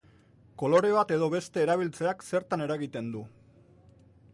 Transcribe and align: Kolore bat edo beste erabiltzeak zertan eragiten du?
Kolore 0.61 0.89
bat 0.95 1.13
edo 1.19 1.29
beste 1.35 1.63
erabiltzeak 1.67 2.27
zertan 2.31 2.67
eragiten 2.69 3.13
du? 3.19 3.27